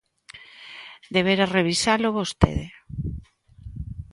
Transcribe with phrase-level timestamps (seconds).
[1.15, 2.65] Debera revisalo vostede.